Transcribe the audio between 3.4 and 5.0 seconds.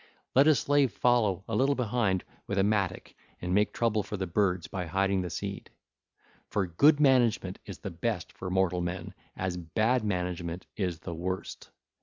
make trouble for the birds by